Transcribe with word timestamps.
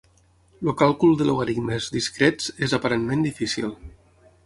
El 0.63 0.73
càlcul 0.79 1.13
de 1.19 1.27
logaritmes 1.27 1.91
discrets 1.99 2.51
és 2.69 2.77
aparentment 2.79 3.25
difícil. 3.31 3.75